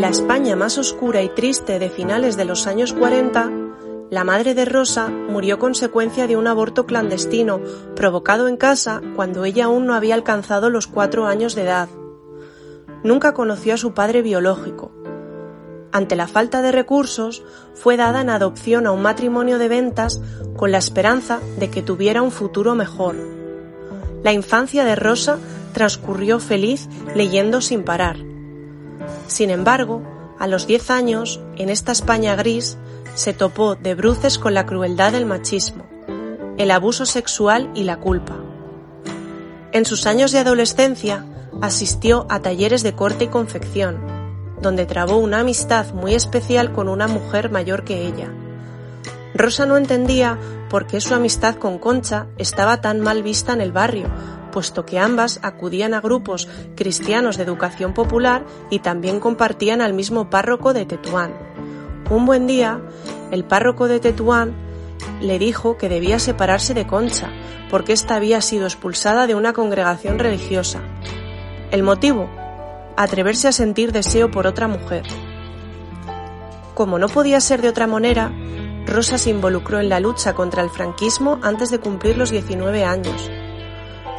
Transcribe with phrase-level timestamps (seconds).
[0.00, 3.50] La España más oscura y triste de finales de los años 40,
[4.08, 7.60] la madre de Rosa murió consecuencia de un aborto clandestino
[7.96, 11.90] provocado en casa cuando ella aún no había alcanzado los cuatro años de edad.
[13.04, 14.90] Nunca conoció a su padre biológico.
[15.92, 17.42] Ante la falta de recursos,
[17.74, 20.22] fue dada en adopción a un matrimonio de ventas
[20.56, 23.16] con la esperanza de que tuviera un futuro mejor.
[24.22, 25.36] La infancia de Rosa
[25.74, 28.29] transcurrió feliz leyendo sin parar.
[29.30, 30.02] Sin embargo,
[30.40, 32.76] a los 10 años, en esta España gris,
[33.14, 35.84] se topó de bruces con la crueldad del machismo,
[36.58, 38.34] el abuso sexual y la culpa.
[39.70, 41.24] En sus años de adolescencia,
[41.62, 44.00] asistió a talleres de corte y confección,
[44.60, 48.32] donde trabó una amistad muy especial con una mujer mayor que ella.
[49.32, 53.70] Rosa no entendía por qué su amistad con Concha estaba tan mal vista en el
[53.70, 54.08] barrio,
[54.50, 60.30] puesto que ambas acudían a grupos cristianos de educación popular y también compartían al mismo
[60.30, 61.34] párroco de Tetuán.
[62.10, 62.80] Un buen día,
[63.30, 64.54] el párroco de Tetuán
[65.20, 67.30] le dijo que debía separarse de Concha,
[67.70, 70.80] porque ésta había sido expulsada de una congregación religiosa.
[71.70, 72.28] El motivo,
[72.96, 75.04] atreverse a sentir deseo por otra mujer.
[76.74, 78.32] Como no podía ser de otra manera,
[78.86, 83.30] Rosa se involucró en la lucha contra el franquismo antes de cumplir los 19 años.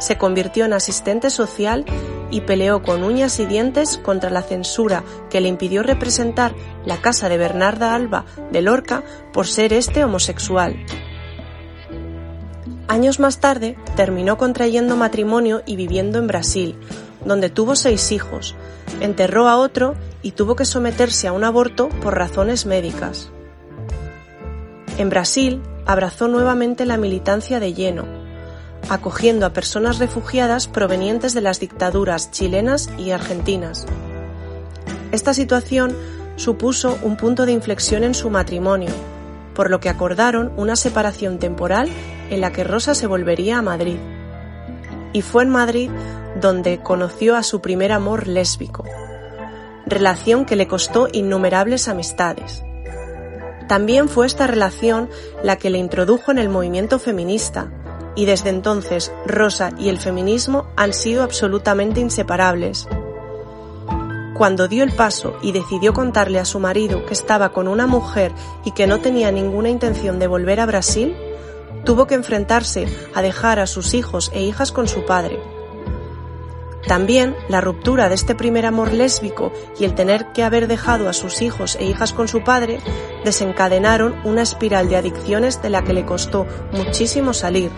[0.02, 1.84] Se convirtió en asistente social
[2.32, 7.28] y peleó con uñas y dientes contra la censura que le impidió representar la casa
[7.28, 10.74] de Bernarda Alba de Lorca por ser este homosexual.
[12.88, 16.76] Años más tarde terminó contrayendo matrimonio y viviendo en Brasil,
[17.24, 18.56] donde tuvo seis hijos,
[19.00, 23.30] enterró a otro y tuvo que someterse a un aborto por razones médicas.
[24.98, 28.21] En Brasil abrazó nuevamente la militancia de lleno,
[28.88, 33.86] acogiendo a personas refugiadas provenientes de las dictaduras chilenas y argentinas.
[35.12, 35.96] Esta situación
[36.36, 38.90] supuso un punto de inflexión en su matrimonio,
[39.54, 41.90] por lo que acordaron una separación temporal
[42.30, 43.98] en la que Rosa se volvería a Madrid.
[45.12, 45.90] Y fue en Madrid
[46.40, 48.84] donde conoció a su primer amor lésbico,
[49.86, 52.64] relación que le costó innumerables amistades.
[53.68, 55.08] También fue esta relación
[55.42, 57.70] la que le introdujo en el movimiento feminista,
[58.14, 62.88] y desde entonces Rosa y el feminismo han sido absolutamente inseparables.
[64.34, 68.32] Cuando dio el paso y decidió contarle a su marido que estaba con una mujer
[68.64, 71.14] y que no tenía ninguna intención de volver a Brasil,
[71.84, 75.38] tuvo que enfrentarse a dejar a sus hijos e hijas con su padre.
[76.86, 81.12] También la ruptura de este primer amor lésbico y el tener que haber dejado a
[81.12, 82.80] sus hijos e hijas con su padre
[83.24, 87.70] desencadenaron una espiral de adicciones de la que le costó muchísimo salir.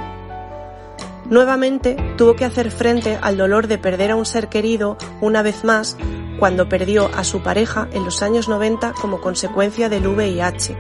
[1.31, 5.65] Nuevamente tuvo que hacer frente al dolor de perder a un ser querido una vez
[5.65, 5.97] más
[6.39, 10.77] cuando perdió a su pareja en los años 90 como consecuencia del VIH.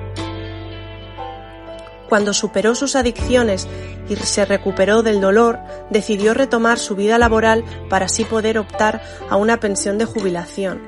[2.08, 3.66] Cuando superó sus adicciones
[4.08, 5.58] y se recuperó del dolor,
[5.90, 10.80] decidió retomar su vida laboral para así poder optar a una pensión de jubilación.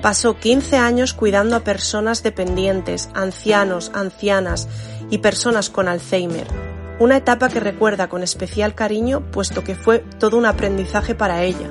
[0.00, 4.68] Pasó 15 años cuidando a personas dependientes, ancianos, ancianas
[5.10, 6.46] y personas con Alzheimer,
[6.98, 11.68] una etapa que recuerda con especial cariño puesto que fue todo un aprendizaje para ella.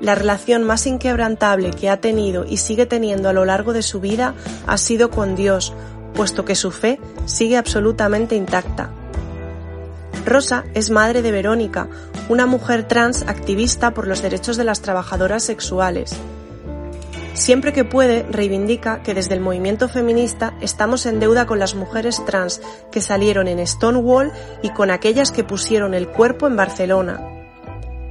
[0.00, 4.00] La relación más inquebrantable que ha tenido y sigue teniendo a lo largo de su
[4.00, 4.34] vida
[4.66, 5.74] ha sido con Dios,
[6.14, 8.90] puesto que su fe sigue absolutamente intacta.
[10.24, 11.88] Rosa es madre de Verónica,
[12.28, 16.16] una mujer trans activista por los derechos de las trabajadoras sexuales.
[17.40, 22.22] Siempre que puede, reivindica que desde el movimiento feminista estamos en deuda con las mujeres
[22.26, 22.60] trans
[22.92, 24.30] que salieron en Stonewall
[24.62, 27.18] y con aquellas que pusieron el cuerpo en Barcelona.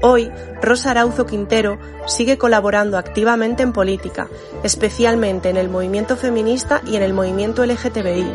[0.02, 0.32] Hoy,
[0.64, 4.28] Rosa Arauzo Quintero sigue colaborando activamente en política,
[4.64, 8.34] especialmente en el movimiento feminista y en el movimiento LGTBI.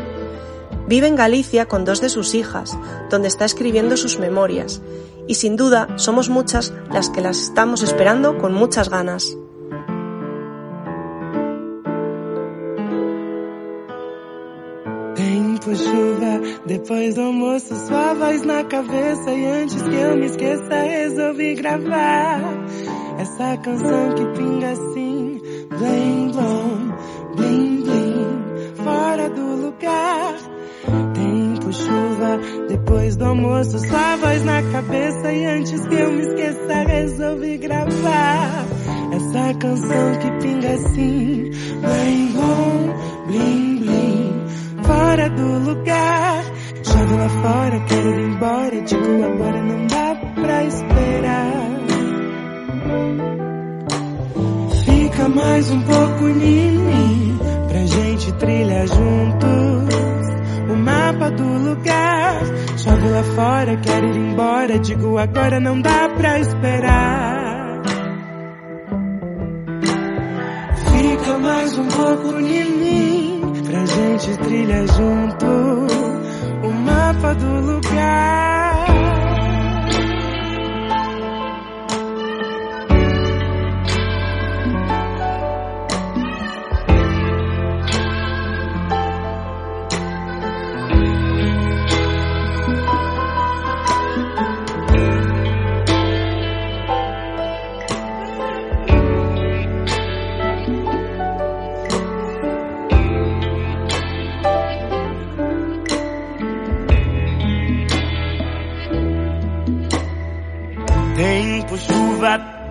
[0.87, 2.77] Vive en Galicia con dos de sus hijas,
[3.09, 4.81] donde está escribiendo sus memorias,
[5.27, 9.35] y sin duda somos muchas las que las estamos esperando con muchas ganas.
[16.65, 19.31] Depois do almoço, sua voz na cabeça.
[19.31, 22.41] E antes que eu me esqueça, resolvi gravar
[23.19, 30.35] essa canção que pinga assim, blim blom, blim blim, fora do lugar.
[31.13, 35.31] Tempo chuva, depois do almoço, sua voz na cabeça.
[35.31, 38.65] E antes que eu me esqueça, resolvi gravar
[39.13, 41.51] essa canção que pinga assim,
[41.81, 44.45] blim blom, blim blim
[44.85, 46.44] fora do lugar.
[46.95, 48.81] Chove lá fora, quero ir embora.
[48.81, 51.75] Digo agora não dá pra esperar.
[54.85, 60.25] Fica mais um pouco mim, pra gente trilhar juntos.
[60.71, 62.41] O mapa do lugar,
[62.77, 64.79] chove lá fora, quero ir embora.
[64.79, 67.81] Digo agora não dá pra esperar.
[70.91, 75.94] Fica mais um pouco mim, pra gente trilhar junto.
[77.15, 78.54] Mapa do lugar.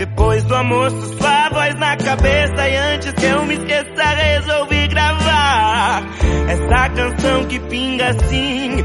[0.05, 2.69] Depois do almoço, sua voz na cabeça.
[2.69, 6.03] E antes que eu me esqueça, resolvi gravar
[6.49, 8.85] essa canção que pinga assim.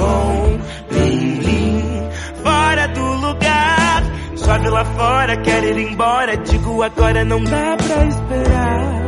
[0.00, 0.58] On,
[0.90, 2.10] blim, blim,
[2.42, 4.02] fora do lugar.
[4.36, 6.36] Chove lá fora, quero ir embora.
[6.38, 9.02] Digo agora não dá pra esperar.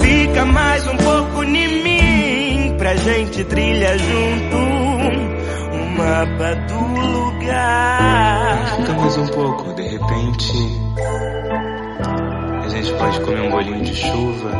[0.00, 4.85] Fica mais um pouco em mim, pra gente trilha junto
[5.96, 6.78] mapa do
[7.10, 8.76] lugar.
[8.76, 10.52] Fica mais um pouco, de repente.
[12.64, 14.50] A gente pode comer um bolinho de chuva.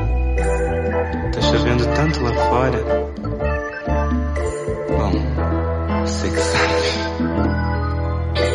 [1.33, 2.85] Tá chovendo tanto lá fora.
[4.89, 5.13] Bom,
[6.01, 6.77] você que sabe.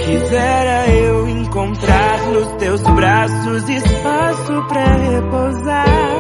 [0.06, 6.11] Quisera eu encontrar nos teus braços espaço pra repousar.